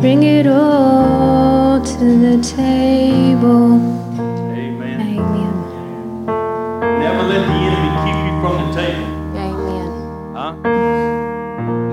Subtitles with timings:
[0.00, 3.74] Bring it all to the table.
[4.16, 4.98] Amen.
[4.98, 6.24] Amen.
[6.98, 9.04] Never let the enemy keep you from the table.
[9.36, 9.88] Amen.
[10.34, 10.52] Huh?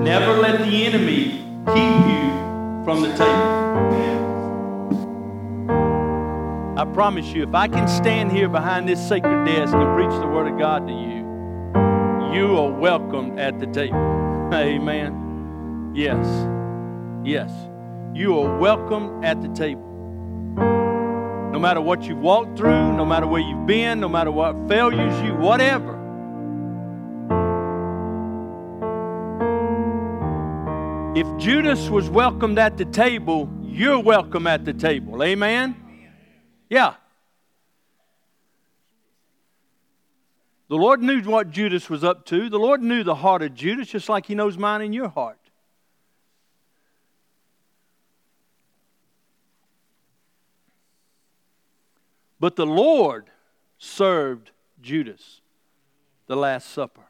[0.02, 2.32] Never let the enemy keep you
[2.82, 3.58] from the table.
[6.78, 10.28] I promise you, if I can stand here behind this sacred desk and preach the
[10.28, 11.26] Word of God to you,
[12.32, 13.98] you are welcomed at the table.
[14.54, 15.92] Amen.
[15.94, 16.26] Yes.
[17.22, 17.67] Yes.
[18.18, 19.86] You are welcome at the table.
[21.52, 25.14] No matter what you've walked through, no matter where you've been, no matter what failures
[25.22, 25.92] you, whatever.
[31.14, 35.22] If Judas was welcomed at the table, you're welcome at the table.
[35.22, 35.76] Amen?
[36.68, 36.94] Yeah.
[40.68, 42.50] The Lord knew what Judas was up to.
[42.50, 45.37] The Lord knew the heart of Judas, just like He knows mine and your heart.
[52.40, 53.30] But the Lord
[53.78, 54.50] served
[54.80, 55.40] Judas
[56.26, 57.02] the Last Supper.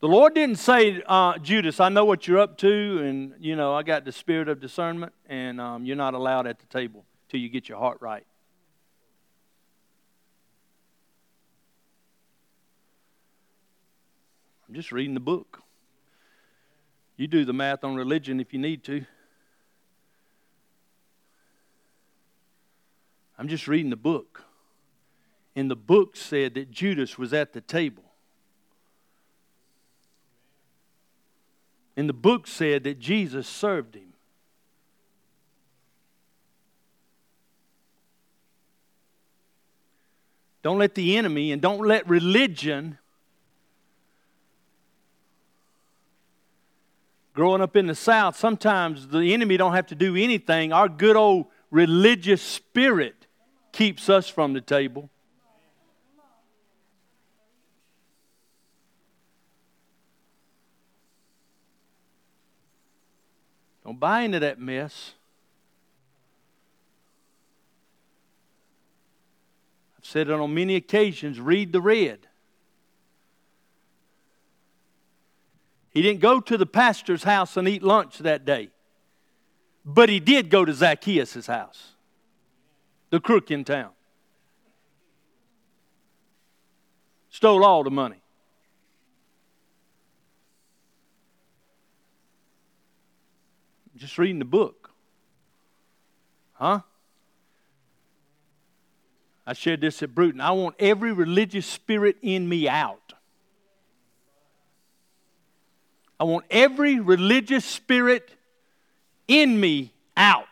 [0.00, 3.72] The Lord didn't say, uh, Judas, I know what you're up to, and, you know,
[3.72, 7.38] I got the spirit of discernment, and um, you're not allowed at the table till
[7.38, 8.26] you get your heart right.
[14.68, 15.62] I'm just reading the book.
[17.16, 19.04] You do the math on religion if you need to.
[23.38, 24.44] I'm just reading the book.
[25.54, 28.04] And the book said that Judas was at the table.
[31.96, 34.12] And the book said that Jesus served him.
[40.62, 42.98] Don't let the enemy and don't let religion
[47.34, 51.16] growing up in the south sometimes the enemy don't have to do anything our good
[51.16, 53.26] old religious spirit
[53.72, 55.10] keeps us from the table
[63.84, 65.12] Don't buy into that mess.
[69.98, 72.26] I've said it on many occasions read the red.
[75.90, 78.70] He didn't go to the pastor's house and eat lunch that day,
[79.84, 81.92] but he did go to Zacchaeus' house,
[83.10, 83.90] the crook in town.
[87.30, 88.22] Stole all the money.
[94.02, 94.90] just reading the book.
[96.54, 96.80] Huh?
[99.46, 100.40] I shared this at Bruton.
[100.40, 103.12] I want every religious spirit in me out.
[106.18, 108.28] I want every religious spirit
[109.28, 110.46] in me out.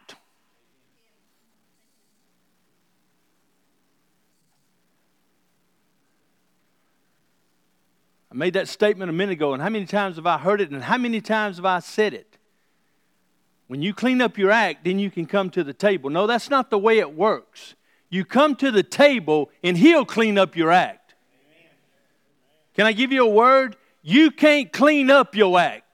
[8.32, 10.70] I made that statement a minute ago, and how many times have I heard it,
[10.70, 12.38] and how many times have I said it?
[13.66, 16.10] When you clean up your act, then you can come to the table.
[16.10, 17.74] No, that's not the way it works.
[18.08, 21.14] You come to the table, and He'll clean up your act.
[22.74, 23.76] Can I give you a word?
[24.02, 25.89] You can't clean up your act.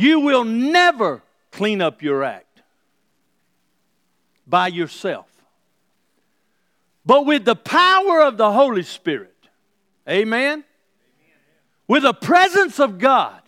[0.00, 2.62] You will never clean up your act
[4.46, 5.26] by yourself.
[7.04, 9.36] But with the power of the Holy Spirit,
[10.08, 10.64] amen?
[11.86, 13.42] With the presence of God,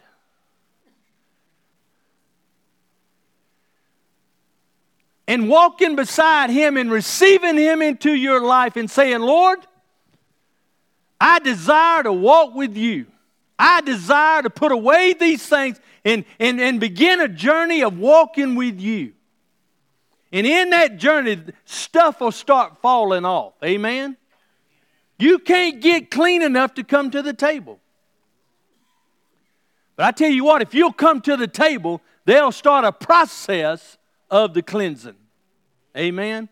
[5.27, 9.61] and walking beside Him and receiving Him into your life and saying, Lord,
[11.19, 13.07] I desire to walk with you.
[13.63, 18.57] I desire to put away these things and, and, and begin a journey of walking
[18.57, 19.13] with you.
[20.33, 23.53] And in that journey, stuff will start falling off.
[23.63, 24.17] Amen?
[25.17, 27.79] You can't get clean enough to come to the table.
[29.95, 33.97] But I tell you what, if you'll come to the table, they'll start a process
[34.29, 35.15] of the cleansing.
[35.97, 36.49] Amen?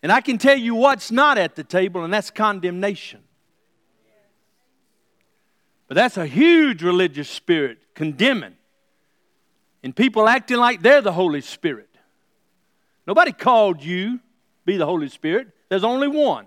[0.00, 3.25] And I can tell you what's not at the table, and that's condemnation.
[5.88, 8.54] But that's a huge religious spirit, condemning.
[9.82, 11.88] And people acting like they're the Holy Spirit.
[13.06, 14.18] Nobody called you
[14.64, 15.48] be the Holy Spirit.
[15.68, 16.46] There's only one.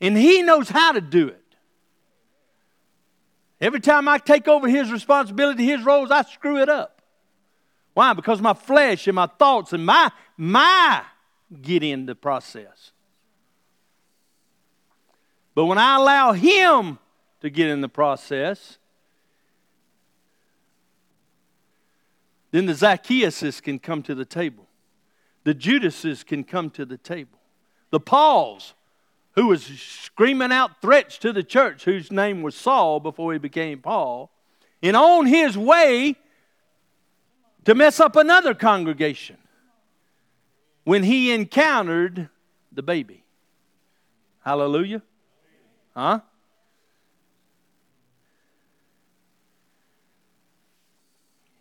[0.00, 1.38] And He knows how to do it.
[3.60, 7.02] Every time I take over His responsibility, His roles, I screw it up.
[7.94, 8.14] Why?
[8.14, 11.02] Because my flesh and my thoughts and my my
[11.60, 12.92] get in the process.
[15.54, 16.98] But when I allow Him
[17.40, 18.78] to get in the process,
[22.50, 24.66] then the Zacchaeuses can come to the table.
[25.44, 27.38] The Judases can come to the table.
[27.90, 28.74] The Pauls,
[29.32, 33.80] who was screaming out threats to the church, whose name was Saul before he became
[33.80, 34.30] Paul,
[34.82, 36.16] and on his way
[37.64, 39.36] to mess up another congregation
[40.84, 42.28] when he encountered
[42.72, 43.24] the baby.
[44.44, 45.02] Hallelujah.
[45.94, 46.20] Huh?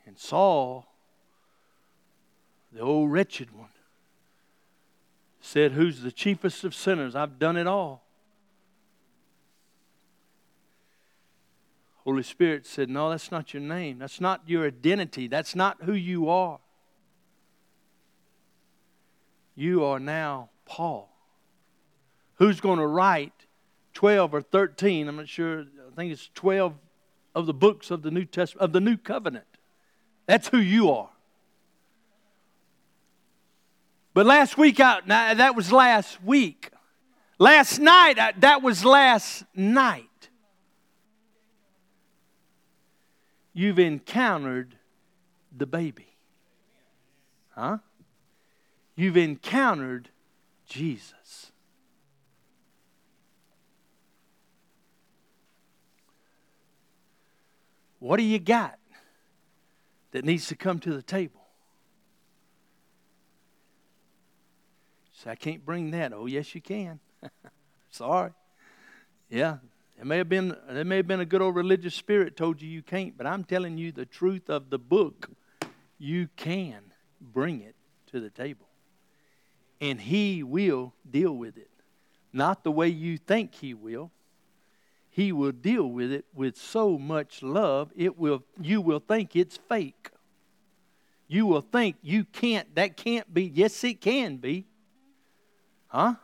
[0.06, 0.88] And Saul,
[2.72, 3.70] the old wretched one,
[5.42, 7.16] said, Who's the chiefest of sinners?
[7.16, 8.04] I've done it all.
[12.04, 14.00] Holy Spirit said, No, that's not your name.
[14.00, 15.28] That's not your identity.
[15.28, 16.60] That's not who you are.
[19.56, 21.10] You are now Paul.
[22.36, 23.41] Who's going to write
[23.94, 25.08] 12 or 13?
[25.08, 25.62] I'm not sure.
[25.62, 26.74] I think it's 12
[27.36, 29.46] of the books of the New Testament, of the New Covenant.
[30.26, 31.10] That's who you are.
[34.14, 36.70] But last week, I, that was last week.
[37.40, 40.06] Last night, that was last night.
[43.54, 44.76] You've encountered
[45.56, 46.08] the baby.
[47.56, 47.80] Huh?
[48.96, 50.10] You've encountered
[50.68, 51.14] Jesus.
[58.02, 58.80] What do you got
[60.10, 61.40] that needs to come to the table?
[65.14, 66.12] Say, I can't bring that.
[66.12, 67.00] Oh, yes, you can.
[67.92, 68.32] Sorry.
[69.30, 69.58] Yeah,
[70.00, 72.68] it may have been there may have been a good old religious spirit told you
[72.68, 75.30] you can't, but I'm telling you the truth of the book.
[76.00, 76.82] You can
[77.22, 77.76] bring it
[78.08, 78.66] to the table.
[79.80, 81.70] And he will deal with it.
[82.34, 84.10] Not the way you think he will.
[85.12, 89.58] He will deal with it with so much love, it will you will think it's
[89.58, 90.10] fake.
[91.28, 93.44] You will think you can't that can't be.
[93.44, 94.66] Yes, it can be.
[95.88, 96.16] Huh?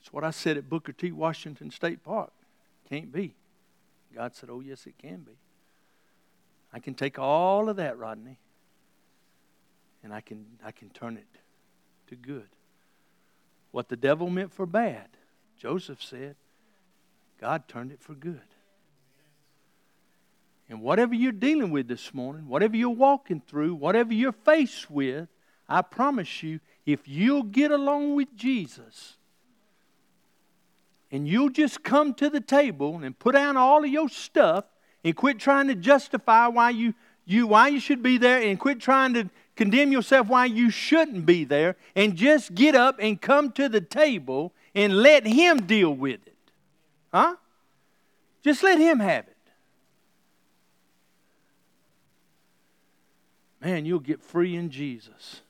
[0.00, 1.12] That's what I said at Booker T.
[1.12, 2.32] Washington State Park.
[2.90, 3.34] Can't be.
[4.14, 5.32] God said, Oh, yes, it can be.
[6.72, 8.38] I can take all of that, Rodney,
[10.02, 11.38] and I can, I can turn it
[12.08, 12.48] to good.
[13.74, 15.08] What the devil meant for bad,
[15.58, 16.36] Joseph said,
[17.40, 18.38] God turned it for good.
[20.68, 25.26] And whatever you're dealing with this morning, whatever you're walking through, whatever you're faced with,
[25.68, 29.16] I promise you, if you'll get along with Jesus
[31.10, 34.66] and you'll just come to the table and put down all of your stuff
[35.02, 36.94] and quit trying to justify why you,
[37.24, 41.26] you why you should be there and quit trying to condemn yourself why you shouldn't
[41.26, 45.94] be there and just get up and come to the table and let him deal
[45.94, 46.36] with it.
[47.12, 47.36] Huh?
[48.42, 49.34] Just let him have it.
[53.64, 55.40] man, you'll get free in Jesus.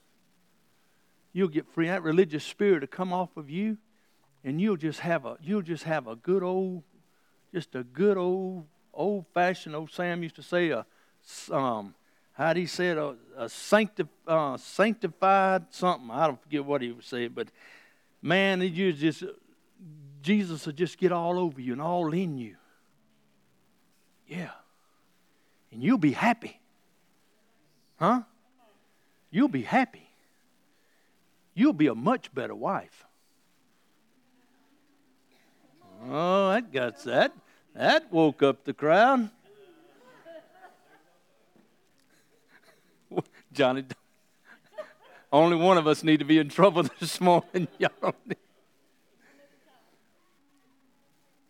[1.33, 1.87] You'll get free.
[1.87, 3.77] That religious spirit will come off of you,
[4.43, 6.83] and you'll just have a you'll just have a good old,
[7.53, 10.85] just a good old old fashioned old Sam used to say a
[11.51, 11.93] um
[12.35, 13.49] how would he say it a, a
[14.27, 17.47] uh, sanctified something I don't forget what he was saying, but
[18.21, 19.23] man, you just
[20.21, 22.55] Jesus will just get all over you and all in you.
[24.27, 24.51] Yeah,
[25.71, 26.59] and you'll be happy.
[27.97, 28.21] Huh?
[29.31, 30.09] You'll be happy.
[31.53, 33.05] You'll be a much better wife.
[36.09, 37.31] Oh, that got that.
[37.73, 39.29] That woke up the crowd.
[43.55, 43.85] Johnny,
[45.33, 47.67] only one of us need to be in trouble this morning.
[47.79, 48.13] Y'all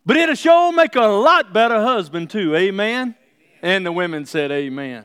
[0.06, 2.54] but it'll sure make a lot better husband, too.
[2.54, 3.16] Amen?
[3.60, 5.04] And the women said, Amen.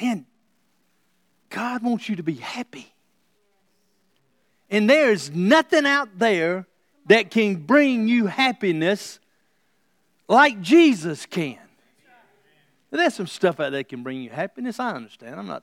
[0.00, 0.26] Man,
[1.48, 2.92] God wants you to be happy.
[4.68, 6.66] And there's nothing out there
[7.06, 9.20] that can bring you happiness
[10.28, 11.58] like Jesus can.
[12.90, 14.80] There's some stuff out there that can bring you happiness.
[14.80, 15.38] I understand.
[15.38, 15.62] I'm not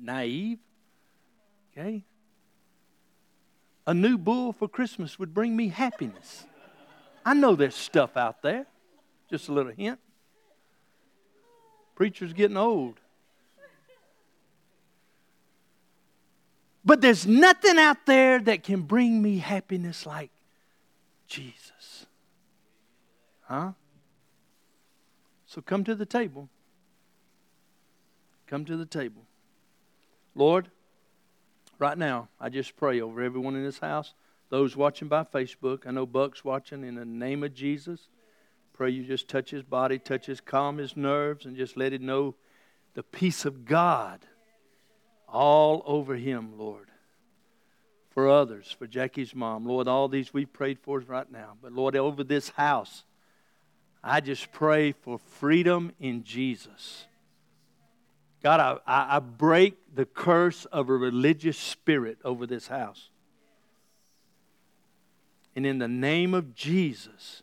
[0.00, 0.58] naive.
[1.72, 2.04] Okay?
[3.86, 6.44] A new bull for Christmas would bring me happiness.
[7.24, 8.66] I know there's stuff out there.
[9.30, 9.98] Just a little hint.
[11.94, 13.00] Preacher's getting old.
[16.84, 20.30] But there's nothing out there that can bring me happiness like
[21.26, 22.06] Jesus.
[23.42, 23.72] Huh?
[25.50, 26.48] So come to the table.
[28.46, 29.22] Come to the table.
[30.36, 30.70] Lord,
[31.76, 34.14] right now, I just pray over everyone in this house,
[34.48, 38.08] Those watching by Facebook, I know Buck's watching in the name of Jesus.
[38.72, 42.06] Pray you just touch his body, touch his, calm his nerves, and just let him
[42.06, 42.36] know
[42.94, 44.20] the peace of God
[45.26, 46.90] all over him, Lord.
[48.10, 51.56] For others, for Jackie's mom, Lord, all these we prayed for right now.
[51.60, 53.02] But Lord, over this house,
[54.02, 57.06] I just pray for freedom in Jesus.
[58.42, 63.10] God, I, I break the curse of a religious spirit over this house.
[65.54, 67.42] And in the name of Jesus,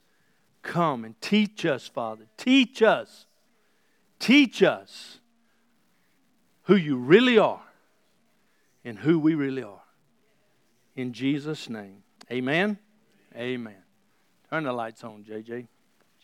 [0.64, 2.26] come and teach us, Father.
[2.38, 3.28] Teach us.
[4.20, 5.20] Teach us
[6.64, 7.62] who you really are
[8.84, 9.84] and who we really are.
[10.96, 12.02] In Jesus' name.
[12.32, 12.80] Amen.
[13.36, 13.84] Amen.
[14.50, 15.68] Turn the lights on, JJ.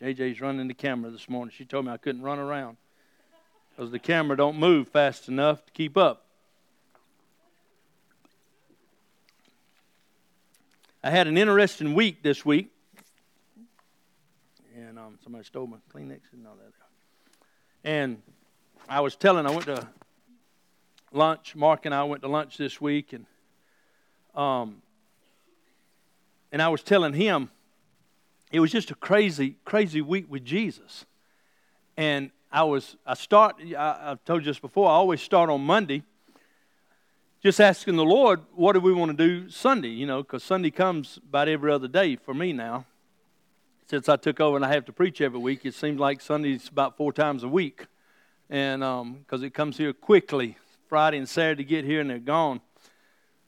[0.00, 1.52] JJ's running the camera this morning.
[1.56, 2.76] She told me I couldn't run around
[3.70, 6.26] because the camera don't move fast enough to keep up.
[11.02, 12.70] I had an interesting week this week.
[14.76, 16.72] And um, somebody stole my Kleenex and all that.
[17.88, 18.22] And
[18.88, 19.86] I was telling, I went to
[21.14, 21.54] lunch.
[21.54, 23.26] Mark and I went to lunch this week, and
[24.34, 24.82] um,
[26.50, 27.50] and I was telling him
[28.54, 31.04] it was just a crazy, crazy week with Jesus.
[31.96, 35.60] And I was, I start, I, I've told you this before, I always start on
[35.60, 36.04] Monday
[37.42, 39.88] just asking the Lord, what do we want to do Sunday?
[39.88, 42.86] You know, because Sunday comes about every other day for me now.
[43.90, 46.68] Since I took over and I have to preach every week, it seems like Sunday's
[46.68, 47.86] about four times a week.
[48.48, 50.56] And because um, it comes here quickly,
[50.88, 52.60] Friday and Saturday get here and they're gone.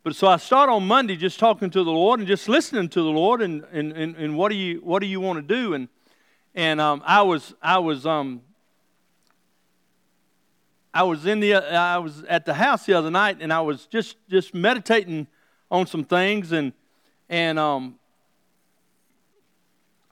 [0.06, 3.02] But so I start on Monday just talking to the Lord and just listening to
[3.02, 5.75] the Lord and, and, and, and what do you what do you want to do?
[5.75, 5.88] And
[6.54, 8.42] and um, I was I was um,
[10.94, 13.86] I was in the I was at the house the other night and I was
[13.86, 15.26] just just meditating
[15.72, 16.72] on some things and
[17.28, 17.98] and um,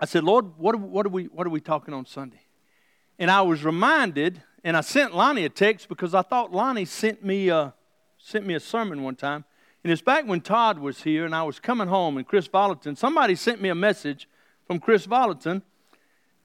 [0.01, 2.43] I said, Lord, what are, what are we what are we talking on Sunday?
[3.21, 7.25] And I was reminded, and I sent Lonnie a text because I thought Lonnie sent
[7.25, 7.75] me a,
[8.19, 9.45] sent me a sermon one time.
[9.85, 12.97] And it's back when Todd was here and I was coming home and Kris Vallotton,
[12.97, 14.27] somebody sent me a message
[14.67, 15.61] from Kris Vallotton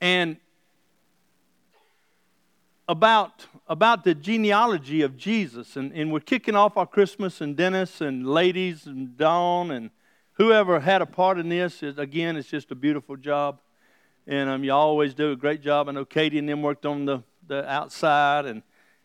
[0.01, 0.35] and
[2.89, 5.77] about, about the genealogy of Jesus.
[5.77, 9.89] And, and we're kicking off our Christmas and Dennis and ladies and Dawn and
[10.33, 11.81] whoever had a part in this.
[11.81, 13.61] Is, again, it's just a beautiful job.
[14.27, 15.87] And um, you always do a great job.
[15.87, 18.63] I know Katie and them worked on the, the outside and,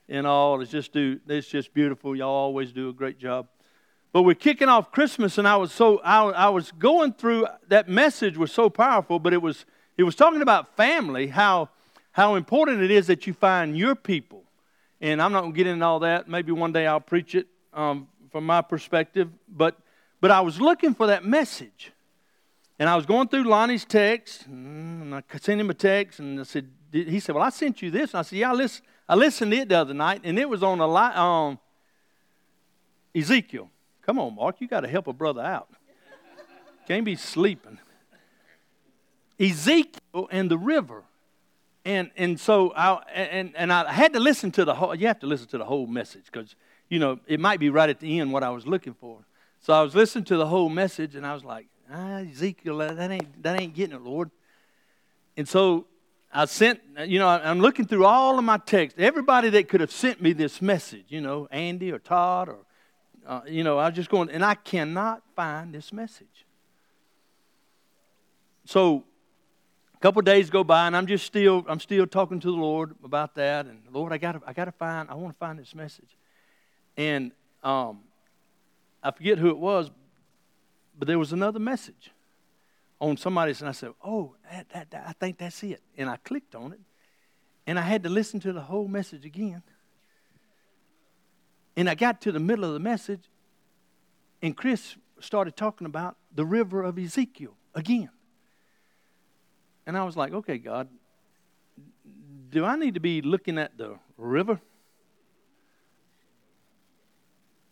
[0.08, 0.60] and all.
[0.60, 2.16] It's just, do, it's just beautiful.
[2.16, 3.46] Y'all always do a great job.
[4.14, 7.88] But we're kicking off Christmas, and I was so I, I was going through that
[7.88, 9.66] message was so powerful, but it was
[9.98, 11.70] it was talking about family, how
[12.12, 14.44] how important it is that you find your people.
[15.00, 16.28] And I'm not going to get into all that.
[16.28, 19.30] Maybe one day I'll preach it um, from my perspective.
[19.48, 19.80] But
[20.20, 21.90] but I was looking for that message,
[22.78, 26.44] and I was going through Lonnie's text, and I sent him a text, and I
[26.44, 28.86] said, he said, "Well, I sent you this." And I said, "Yeah, I listened.
[29.08, 31.58] I listened to it the other night, and it was on a li- um,
[33.12, 33.70] Ezekiel."
[34.06, 35.68] Come on, Mark, you got to help a brother out.
[36.86, 37.78] Can't be sleeping.
[39.40, 41.04] Ezekiel and the river.
[41.84, 45.20] And, and so I, and, and I had to listen to the whole, you have
[45.20, 46.54] to listen to the whole message because,
[46.88, 49.18] you know, it might be right at the end what I was looking for.
[49.60, 53.10] So I was listening to the whole message and I was like, ah, Ezekiel, that
[53.10, 54.30] ain't, that ain't getting it, Lord.
[55.36, 55.86] And so
[56.32, 58.98] I sent, you know, I'm looking through all of my texts.
[58.98, 62.63] Everybody that could have sent me this message, you know, Andy or Todd or
[63.26, 66.46] uh, you know, I was just going, and I cannot find this message.
[68.64, 69.04] So
[69.94, 72.94] a couple days go by, and I'm just still, I'm still talking to the Lord
[73.04, 73.66] about that.
[73.66, 76.16] And Lord, I got, I got to find, I want to find this message.
[76.96, 78.00] And um,
[79.02, 79.90] I forget who it was,
[80.98, 82.10] but there was another message
[83.00, 86.16] on somebody's, and I said, "Oh, that, that, that, I think that's it." And I
[86.16, 86.80] clicked on it,
[87.66, 89.62] and I had to listen to the whole message again.
[91.76, 93.22] And I got to the middle of the message,
[94.42, 98.10] and Kris started talking about the river of Ezekiel again.
[99.86, 100.88] And I was like, okay, God,
[102.50, 104.60] do I need to be looking at the river?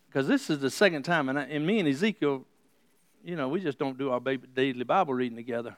[0.07, 2.45] Because this is the second time, and, I, and me and Ezekiel,
[3.23, 5.75] you know, we just don't do our daily Bible reading together.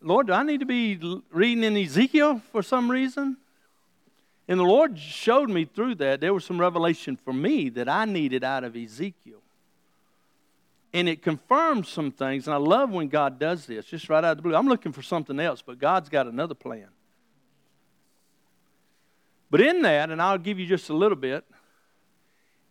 [0.00, 0.98] Lord, do I need to be
[1.30, 3.36] reading in Ezekiel for some reason?
[4.50, 8.04] And the Lord showed me through that there was some revelation for me that I
[8.04, 9.38] needed out of Ezekiel.
[10.92, 14.32] And it confirms some things, and I love when God does this, just right out
[14.32, 14.56] of the blue.
[14.56, 16.88] I'm looking for something else, but God's got another plan.
[19.52, 21.44] But in that, and I'll give you just a little bit,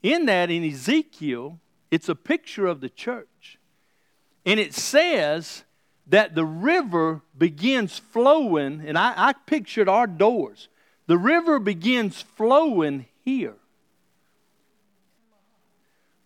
[0.04, 1.60] in that, in Ezekiel,
[1.92, 3.58] It's a picture of the church.
[4.46, 5.64] And it says
[6.08, 10.68] that the river begins flowing, and I, I pictured our doors.
[11.10, 13.56] The river begins flowing here.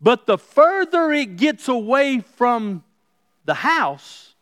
[0.02, 2.84] But the further it gets away from
[3.46, 4.36] the house,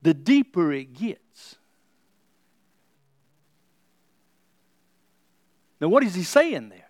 [0.00, 1.56] the deeper it gets.
[5.78, 6.88] Now, what is he saying there?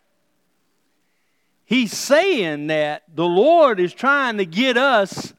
[1.64, 5.34] He's saying that the Lord is trying to get us,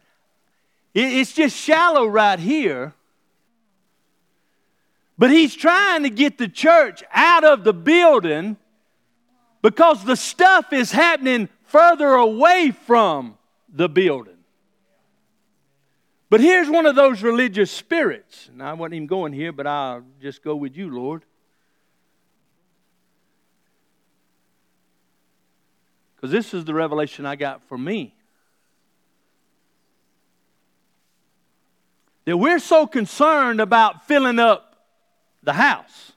[0.93, 2.95] it's just shallow right here.
[5.17, 8.57] But he's trying to get the church out of the building
[9.61, 14.37] because the stuff is happening further away from the building.
[16.29, 18.49] But here's one of those religious spirits.
[18.49, 21.23] And I wasn't even going here, but I'll just go with you, Lord.
[26.15, 28.13] Because this is the revelation I got for me.
[32.25, 34.66] That we're so concerned about filling up
[35.43, 36.13] the house.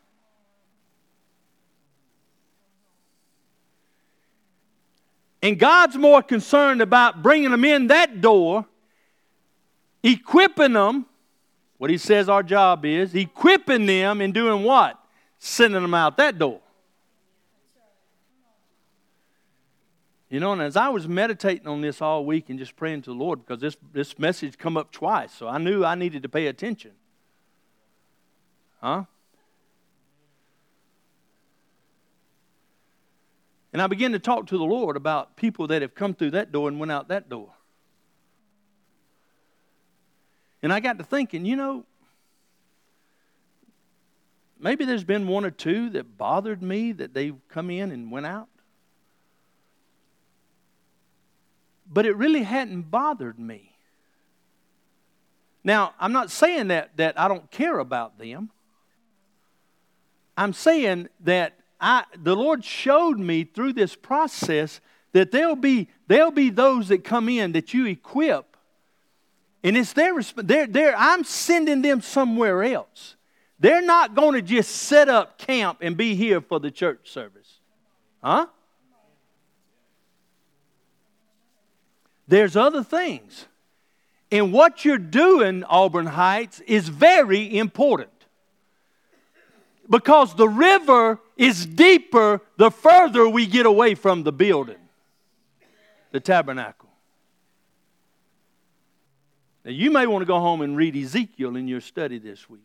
[5.43, 8.67] And God's more concerned about bringing them in that door,
[10.03, 11.07] equipping them.
[11.79, 14.99] What He says our job is equipping them and doing what?
[15.39, 16.61] Sending them out that door.
[20.29, 23.11] You know, and as I was meditating on this all week and just praying to
[23.11, 26.29] the Lord, because this, this message come up twice, so I knew I needed to
[26.29, 26.93] pay attention.
[28.81, 29.05] Huh?
[33.73, 36.51] And I began to talk to the Lord about people that have come through that
[36.51, 37.51] door and went out that door.
[40.63, 41.85] And I got to thinking, you know,
[44.59, 48.27] maybe there's been one or two that bothered me that they've come in and went
[48.27, 48.49] out.
[51.91, 53.75] but it really hadn't bothered me.
[55.65, 58.51] Now, I'm not saying that, that I don't care about them.
[60.41, 64.81] I'm saying that I, the Lord showed me through this process
[65.13, 68.57] that there'll be, there'll be those that come in that you equip,
[69.63, 73.17] and it's their I'm sending them somewhere else.
[73.59, 77.59] They're not going to just set up camp and be here for the church service.
[78.25, 78.47] Huh?
[82.27, 83.45] There's other things.
[84.33, 88.20] And what you're doing, Auburn Heights, is very important.
[89.91, 94.79] Because the river is deeper the further we get away from the building,
[96.13, 96.89] the tabernacle.
[99.65, 102.63] Now, you may want to go home and read Ezekiel in your study this week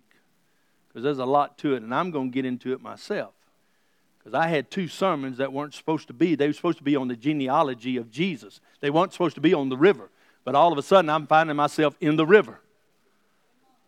[0.88, 3.34] because there's a lot to it, and I'm going to get into it myself.
[4.20, 6.36] Because I had two sermons that weren't supposed to be.
[6.36, 8.62] They were supposed to be on the genealogy of Jesus.
[8.80, 10.10] They weren't supposed to be on the river.
[10.46, 12.62] But all of a sudden, I'm finding myself in the river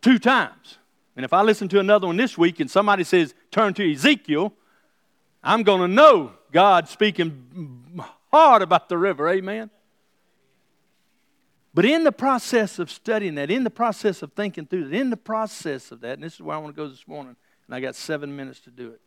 [0.02, 0.78] two times.
[1.17, 4.53] And if I listen to another one this week and somebody says, turn to Ezekiel,
[5.43, 8.01] I'm going to know God speaking
[8.32, 9.27] hard about the river.
[9.27, 9.69] Amen.
[11.73, 15.10] But in the process of studying that, in the process of thinking through that, in
[15.10, 17.75] the process of that, and this is where I want to go this morning, and
[17.75, 19.01] I got seven minutes to do it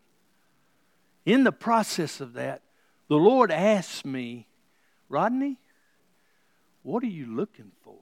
[1.25, 2.62] in the process of that,
[3.09, 4.49] the Lord asked me,
[5.09, 5.59] Rodney,
[6.83, 7.99] what are you looking for?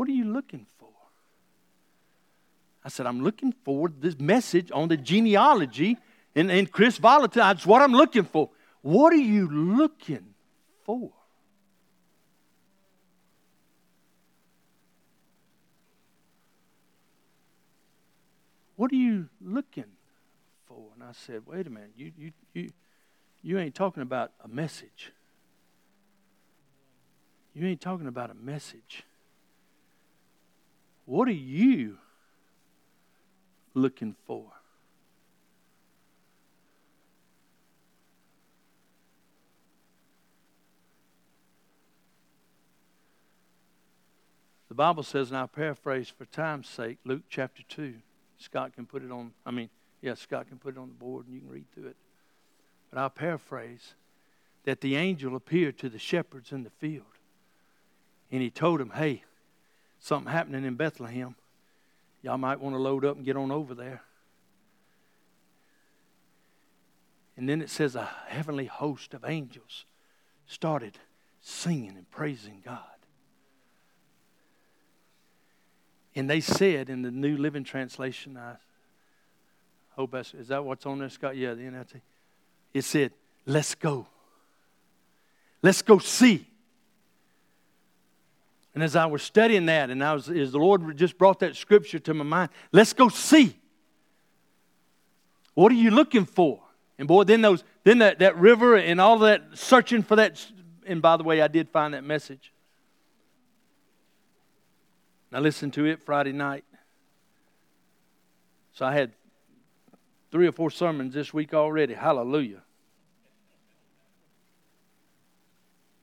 [0.00, 0.88] What are you looking for?
[2.82, 5.98] I said, I'm looking for this message on the genealogy
[6.34, 7.34] and, and Kris Vallotton.
[7.34, 8.48] That's what I'm looking for.
[8.80, 10.32] What are you looking
[10.84, 11.12] for?
[18.76, 19.84] What are you looking
[20.64, 20.92] for?
[20.94, 22.70] And I said, Wait a minute, you, you, you,
[23.42, 25.12] you ain't talking about a message.
[27.52, 29.04] You ain't talking about a message.
[31.10, 31.98] What are you
[33.74, 34.44] looking for?
[44.68, 47.94] The Bible says, and I'll paraphrase for time's sake, Luke chapter 2.
[48.38, 49.68] Scott can put it on, I mean,
[50.00, 51.96] yeah, Scott can put it on the board and you can read through it.
[52.88, 53.94] But I'll paraphrase
[54.62, 57.02] that the angel appeared to the shepherds in the field.
[58.30, 59.24] And he told them, hey,
[60.00, 61.36] something happening in Bethlehem.
[62.22, 64.02] Y'all might want to load up and get on over there.
[67.36, 69.86] And then it says a heavenly host of angels
[70.46, 70.98] started
[71.40, 72.78] singing and praising God.
[76.14, 78.56] And they said in the New Living Translation, I
[79.90, 81.36] hope that's, is that what's on there, Scott?
[81.36, 82.00] Yeah, the NLT.
[82.74, 83.12] It said,
[83.46, 84.06] Let's go.
[85.62, 86.46] Let's go see.
[88.80, 91.54] And as I was studying that, and I was, as the Lord just brought that
[91.54, 93.54] scripture to my mind, let's go see.
[95.52, 96.62] What are you looking for?
[96.98, 100.42] And boy, then those, then that, that river and all that searching for that.
[100.86, 102.54] And by the way, I did find that message.
[105.30, 106.64] I listened to it Friday night.
[108.72, 109.12] So I had
[110.30, 111.92] three or four sermons this week already.
[111.92, 112.62] Hallelujah.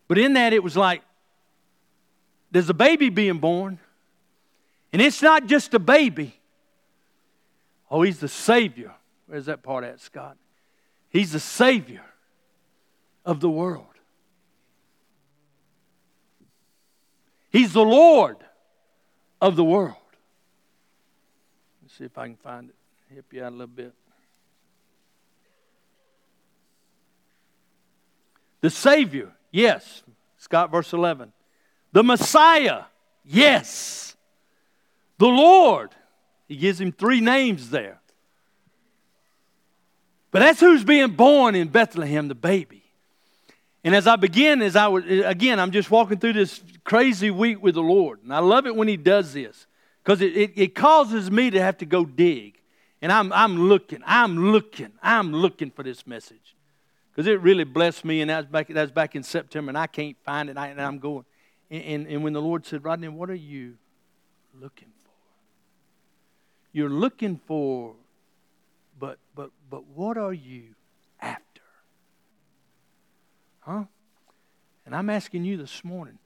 [0.07, 1.01] But in that, it was like
[2.51, 3.79] there's a baby being born,
[4.93, 6.39] and it's not just a baby.
[7.89, 8.93] Oh, he's the Savior.
[9.27, 10.37] Where's that part at, Scott?
[11.09, 12.03] He's the Savior
[13.25, 13.85] of the world.
[17.49, 18.37] He's the Lord
[19.41, 19.95] of the world.
[21.81, 22.75] Let's see if I can find it,
[23.13, 23.93] help you out a little bit.
[28.61, 30.03] The Savior, yes.
[30.37, 31.31] Scott, verse 11.
[31.97, 32.83] The Messiah,
[33.25, 34.15] yes.
[35.17, 35.95] The Lord,
[36.47, 37.99] he gives him three names there.
[40.29, 42.83] But that's who's being born in Bethlehem, the baby.
[43.83, 47.63] And as I begin, as I was, again, I'm just walking through this crazy week
[47.63, 48.21] with the Lord.
[48.21, 49.65] And I love it when He does this
[50.03, 52.61] because it, it, it, causes me to have to go dig.
[53.01, 56.55] And I'm, I'm looking, I'm looking, I'm looking for this message
[57.11, 58.21] because it really blessed me.
[58.21, 60.57] And that's back, back in September, and I can't find it.
[60.57, 61.25] I, and I'm going.
[61.69, 63.77] And, and, when the Lord said, Rodney, what are you
[64.53, 65.11] looking for?
[66.71, 67.95] You're looking for,
[68.97, 70.75] but, but, but what are you
[71.19, 71.61] after?
[73.59, 73.83] Huh?
[74.85, 76.19] And I'm asking you this morning,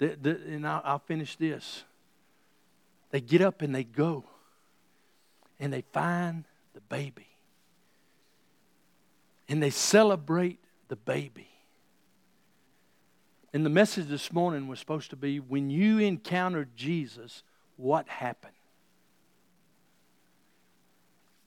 [0.00, 1.82] and I'll, I'll finish this.
[3.10, 4.24] They get up and they go,
[5.58, 7.26] and they find the baby,
[9.48, 11.48] and they celebrate the baby.
[13.52, 17.42] And the message this morning was supposed to be when you encountered Jesus,
[17.76, 18.52] what happened?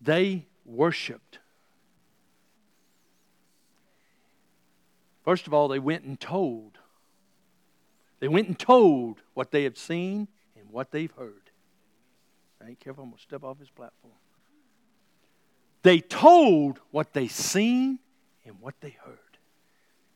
[0.01, 1.39] They worshiped
[5.23, 6.77] First of all, they went and told.
[8.19, 11.49] They went and told what they have seen and what they've heard.
[12.63, 14.13] I ain't careful, I'm going to step off this platform.
[15.83, 17.99] They told what they seen
[18.45, 19.17] and what they heard.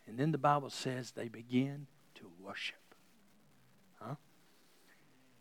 [0.07, 2.77] And then the Bible says they began to worship.
[3.99, 4.15] Huh?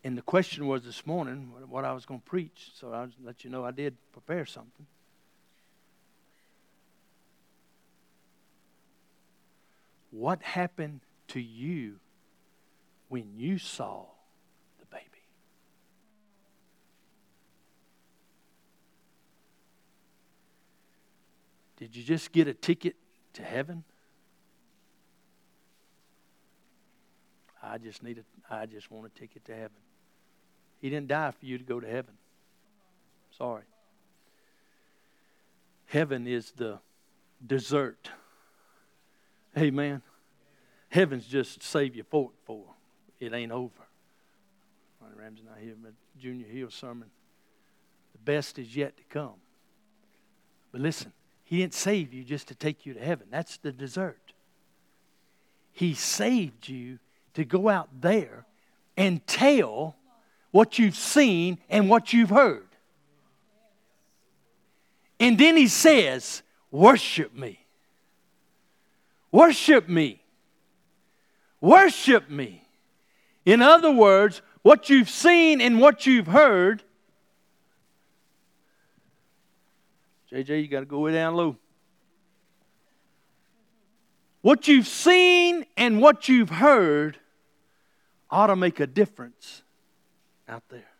[0.02, 3.44] And the question was this morning what I was going to preach, so I'll let
[3.44, 4.86] you know I did prepare something.
[10.10, 11.96] What happened to you
[13.08, 14.04] when you saw
[14.78, 15.04] the baby?
[21.76, 22.94] Did you just get a ticket
[23.32, 23.82] to heaven?
[27.66, 29.76] I just need a, I just want a ticket to heaven.
[30.80, 32.14] He didn't die for you to go to heaven.
[33.36, 33.64] Sorry.
[35.86, 36.78] Heaven is the
[37.46, 38.10] dessert
[39.56, 40.02] Amen.
[40.88, 42.64] Heaven's just save your fork for.
[43.20, 43.70] It ain't over.
[45.00, 47.10] Ronnie Ramsey not here, but Junior Hill sermon.
[48.12, 49.34] The best is yet to come.
[50.72, 51.12] But listen,
[51.44, 53.28] he didn't save you just to take you to heaven.
[53.30, 54.32] That's the dessert.
[55.72, 56.98] He saved you
[57.34, 58.46] to go out there
[58.96, 59.96] and tell
[60.50, 62.66] what you've seen and what you've heard.
[65.18, 67.60] And then he says, Worship me.
[69.30, 70.22] Worship me.
[71.60, 72.62] Worship me.
[73.44, 76.82] In other words, what you've seen and what you've heard.
[80.32, 81.56] JJ, you got to go way down low.
[84.40, 87.18] What you've seen and what you've heard
[88.34, 89.62] ought to make a difference
[90.48, 90.90] out there.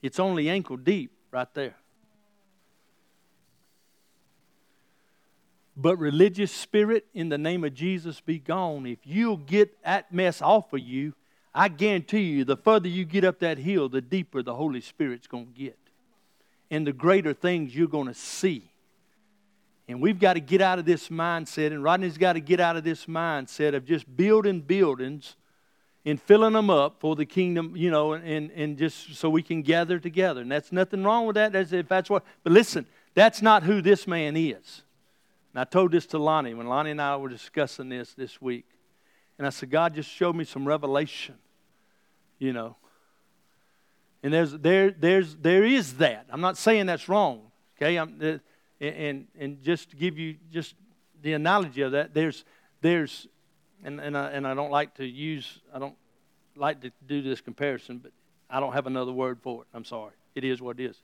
[0.00, 1.74] It's only ankle deep right there.
[5.76, 8.86] But religious spirit, in the name of Jesus, be gone.
[8.86, 11.14] If you'll get that mess off of you,
[11.52, 15.26] I guarantee you, the further you get up that hill, the deeper the Holy Spirit's
[15.26, 15.83] going to get.
[16.70, 18.70] And the greater things you're going to see.
[19.86, 22.76] And we've got to get out of this mindset, and Rodney's got to get out
[22.76, 25.36] of this mindset of just building buildings
[26.06, 29.62] and filling them up for the kingdom, you know, and, and just so we can
[29.62, 30.40] gather together.
[30.40, 31.52] And that's nothing wrong with that.
[31.52, 34.82] That's, if that's what, but listen, that's not who this man is.
[35.52, 38.66] And I told this to Lonnie when Lonnie and I were discussing this this week.
[39.38, 41.36] And I said, God just showed me some revelation.
[42.38, 42.76] You know.
[44.24, 46.26] And there's there there's there is that.
[46.30, 47.42] I'm not saying that's wrong.
[47.76, 47.96] Okay?
[47.96, 48.38] I'm, uh,
[48.80, 50.74] and and just to give you just
[51.20, 52.46] the analogy of that, there's
[52.80, 53.28] there's
[53.84, 55.94] and and I, and I don't like to use I don't
[56.56, 58.12] like to do this comparison, but
[58.48, 59.68] I don't have another word for it.
[59.74, 60.14] I'm sorry.
[60.34, 60.96] It is what it is.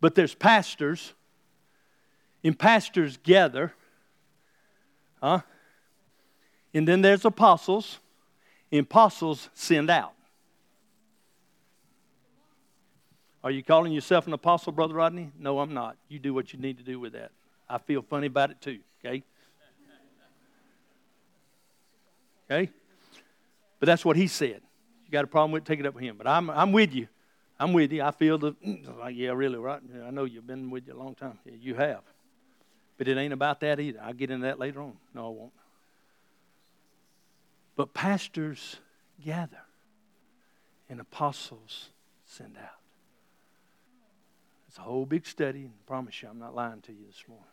[0.00, 1.12] But there's pastors,
[2.44, 3.72] and pastors gather,
[5.20, 5.40] huh?
[6.72, 7.98] And then there's apostles,
[8.70, 10.12] and apostles send out.
[13.42, 15.30] Are you calling yourself an apostle, Brother Rodney?
[15.38, 15.96] No, I'm not.
[16.08, 17.30] You do what you need to do with that.
[17.68, 19.22] I feel funny about it too, okay?
[22.50, 22.70] Okay?
[23.78, 24.60] But that's what he said.
[25.06, 26.16] You got a problem with it, take it up with him.
[26.18, 27.08] But I'm, I'm with you.
[27.58, 28.02] I'm with you.
[28.02, 28.54] I feel the,
[28.98, 29.80] like, yeah, really, right?
[30.04, 31.38] I know you've been with you a long time.
[31.44, 32.00] Yeah, you have.
[32.98, 34.00] But it ain't about that either.
[34.02, 34.94] I'll get into that later on.
[35.14, 35.52] No, I won't.
[37.76, 38.76] But pastors
[39.24, 39.62] gather,
[40.90, 41.88] and apostles
[42.26, 42.79] send out.
[44.70, 47.24] It's a whole big study, and I promise you, I'm not lying to you this
[47.26, 47.44] morning.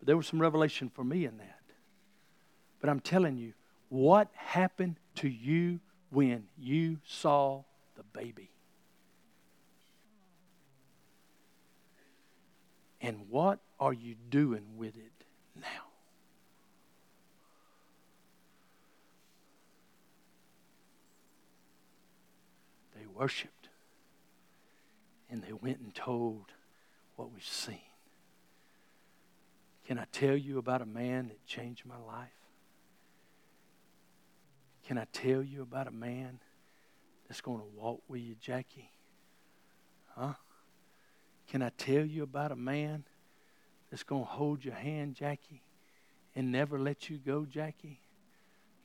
[0.00, 1.62] But there was some revelation for me in that.
[2.80, 3.52] But I'm telling you,
[3.90, 5.78] what happened to you
[6.10, 7.62] when you saw
[7.96, 8.50] the baby?
[13.00, 15.62] And what are you doing with it now?
[22.98, 23.59] They worshiped
[25.30, 26.46] and they went and told
[27.16, 27.78] what we've seen.
[29.86, 32.28] Can I tell you about a man that changed my life?
[34.86, 36.40] Can I tell you about a man
[37.28, 38.90] that's going to walk with you, Jackie?
[40.16, 40.34] Huh?
[41.48, 43.04] Can I tell you about a man
[43.90, 45.62] that's going to hold your hand, Jackie,
[46.34, 48.00] and never let you go, Jackie?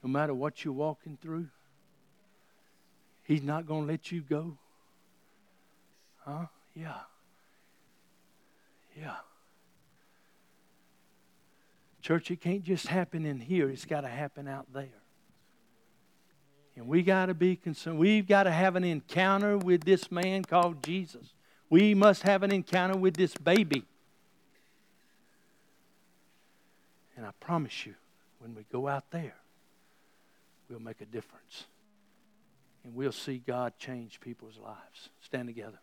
[0.03, 1.47] No matter what you're walking through,
[3.23, 4.57] He's not going to let you go.
[6.25, 6.45] Huh?
[6.75, 6.95] Yeah.
[8.99, 9.15] Yeah.
[12.01, 14.89] Church, it can't just happen in here, it's got to happen out there.
[16.75, 17.97] And we got to be concerned.
[17.97, 21.33] We've got to have an encounter with this man called Jesus.
[21.69, 23.85] We must have an encounter with this baby.
[27.15, 27.95] And I promise you,
[28.39, 29.35] when we go out there,
[30.69, 31.65] we'll make a difference.
[32.83, 35.09] And we'll see God change people's lives.
[35.21, 35.79] Stand together.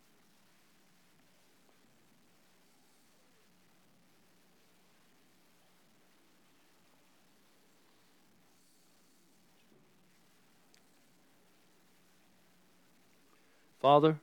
[13.82, 14.16] Father,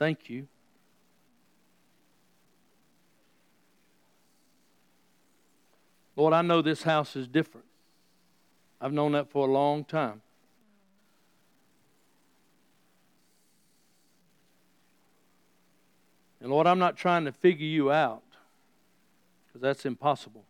[0.00, 0.48] Thank you.
[6.16, 7.66] Lord, I know this house is different.
[8.80, 10.22] I've known that for a long time.
[16.40, 18.22] And Lord, I'm not trying to figure you out
[19.46, 20.44] because that's impossible.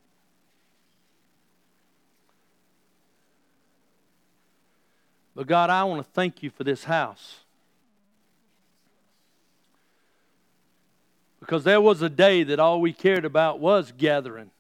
[5.41, 7.37] But God, I want to thank you for this house.
[11.41, 14.51] Because there was a day that all we cared about was gathering.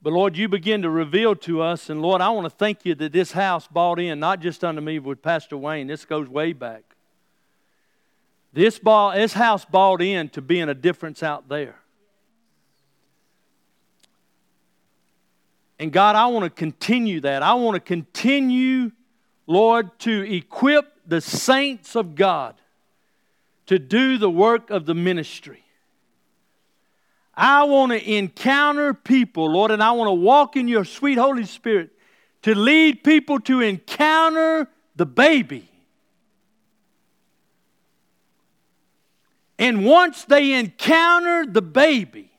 [0.00, 2.94] But Lord, you begin to reveal to us, and Lord, I want to thank you
[2.94, 6.54] that this house bought in, not just under me with Pastor Wayne, this goes way
[6.54, 6.82] back.
[8.54, 11.81] This, ball, this house bought in to being a difference out there.
[15.82, 17.42] And God, I want to continue that.
[17.42, 18.92] I want to continue,
[19.48, 22.54] Lord, to equip the saints of God
[23.66, 25.64] to do the work of the ministry.
[27.34, 31.46] I want to encounter people, Lord, and I want to walk in your sweet Holy
[31.46, 31.90] Spirit
[32.42, 35.68] to lead people to encounter the baby.
[39.58, 42.30] And once they encounter the baby,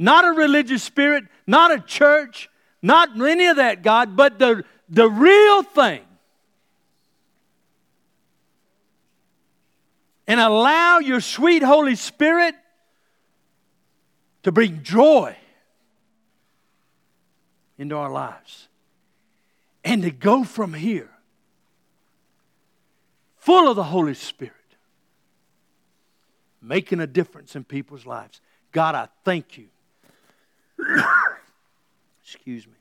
[0.00, 2.48] not a religious spirit, not a church,
[2.82, 6.02] not any of that, God, but the, the real thing,
[10.26, 12.54] and allow your sweet Holy Spirit
[14.42, 15.36] to bring joy
[17.78, 18.68] into our lives
[19.84, 21.10] and to go from here
[23.36, 24.54] full of the Holy Spirit,
[26.60, 28.40] making a difference in people's lives.
[28.70, 29.68] God, I thank you.
[32.34, 32.74] Excuse me.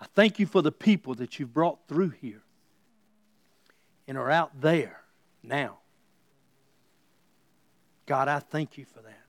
[0.00, 2.42] I thank you for the people that you've brought through here
[4.06, 5.00] and are out there
[5.42, 5.78] now
[8.06, 9.20] God, I thank you for that.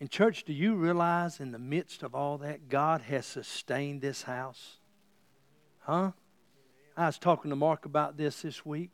[0.00, 4.22] And, church, do you realize in the midst of all that, God has sustained this
[4.22, 4.78] house?
[5.80, 6.10] Huh?
[6.96, 8.90] I was talking to Mark about this this week.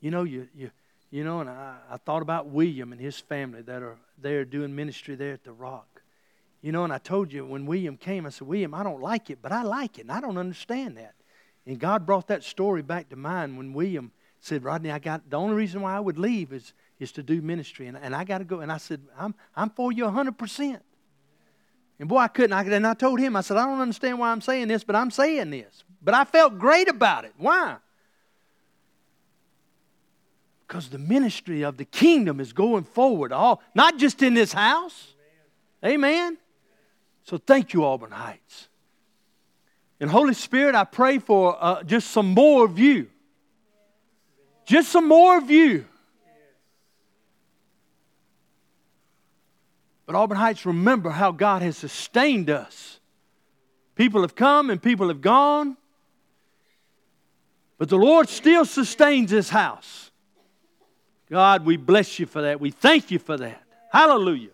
[0.00, 0.72] You know, you, you,
[1.10, 4.74] you know, and I, I thought about William and his family that are there doing
[4.74, 6.02] ministry there at the Rock.
[6.62, 9.30] You know, and I told you when William came, I said, William, I don't like
[9.30, 11.14] it, but I like it, and I don't understand that.
[11.66, 15.36] And God brought that story back to mind when William said, Rodney, I got the
[15.36, 17.86] only reason why I would leave is is to do ministry.
[17.86, 18.60] And, and I got to go.
[18.60, 20.80] And I said, I'm, I'm for you 100%.
[21.98, 22.52] And boy, I couldn't.
[22.52, 24.96] I, and I told him, I said, I don't understand why I'm saying this, but
[24.96, 25.84] I'm saying this.
[26.02, 27.32] But I felt great about it.
[27.36, 27.76] Why?
[30.66, 35.14] Because the ministry of the kingdom is going forward, all not just in this house.
[35.84, 36.38] Amen.
[37.22, 38.68] So thank you, Auburn Heights.
[40.00, 43.08] And Holy Spirit, I pray for uh, just some more of you.
[44.66, 45.86] Just some more of you
[50.06, 53.00] But Auburn Heights, remember how God has sustained us.
[53.96, 55.76] People have come and people have gone,
[57.76, 60.05] but the Lord still sustains this house.
[61.30, 62.60] God, we bless you for that.
[62.60, 63.62] We thank you for that.
[63.90, 64.50] Hallelujah.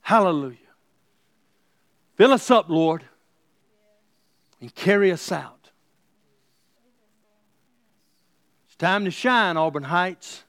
[0.00, 0.56] Hallelujah.
[2.14, 3.04] Fill us up, Lord,
[4.60, 5.70] and carry us out.
[8.66, 10.44] It's time to shine, Auburn Heights.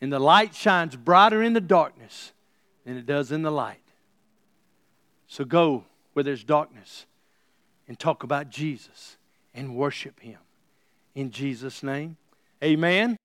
[0.00, 2.32] And the light shines brighter in the darkness
[2.84, 3.78] than it does in the light.
[5.26, 7.06] So go where there's darkness
[7.86, 9.16] and talk about Jesus
[9.54, 10.38] and worship Him.
[11.14, 12.16] In Jesus' name,
[12.62, 13.16] amen.